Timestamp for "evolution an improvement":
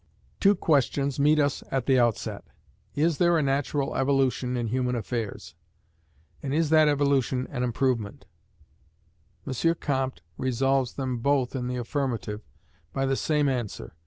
6.89-8.25